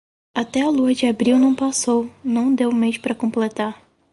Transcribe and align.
Até 0.33 0.61
a 0.63 0.69
lua 0.71 0.95
de 0.95 1.05
abril 1.05 1.37
não 1.37 1.53
passou, 1.53 2.09
não 2.23 2.55
dê 2.55 2.65
o 2.65 2.73
mês 2.73 2.97
para 2.97 3.13
completar. 3.13 3.79